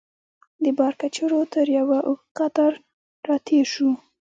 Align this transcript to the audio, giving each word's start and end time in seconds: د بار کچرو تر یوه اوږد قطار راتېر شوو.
د 0.63 0.65
بار 0.77 0.93
کچرو 1.01 1.41
تر 1.53 1.67
یوه 1.79 1.99
اوږد 2.07 2.29
قطار 2.37 2.73
راتېر 3.27 3.65
شوو. 3.73 3.91